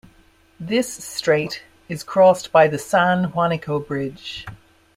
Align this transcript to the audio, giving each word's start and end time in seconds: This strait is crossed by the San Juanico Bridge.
This 0.59 0.91
strait 0.91 1.61
is 1.87 2.01
crossed 2.01 2.51
by 2.51 2.67
the 2.67 2.79
San 2.79 3.33
Juanico 3.33 3.79
Bridge. 3.85 4.47